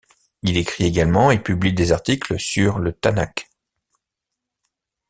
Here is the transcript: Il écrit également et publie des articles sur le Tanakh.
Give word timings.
Il 0.41 0.57
écrit 0.57 0.85
également 0.85 1.29
et 1.29 1.37
publie 1.37 1.73
des 1.73 1.91
articles 1.91 2.39
sur 2.39 2.79
le 2.79 2.91
Tanakh. 2.91 3.51